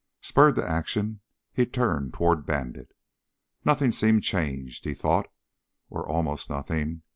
Spurred 0.19 0.55
to 0.55 0.67
action, 0.67 1.21
he 1.53 1.63
turned 1.67 2.11
toward 2.15 2.43
Bandit. 2.47 2.95
Nothing 3.63 3.91
seemed 3.91 4.23
changed, 4.23 4.83
he 4.83 4.95
thought, 4.95 5.27
or 5.91 6.09
almost 6.09 6.49
nothing. 6.49 7.03